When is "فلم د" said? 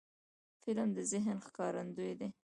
0.61-0.99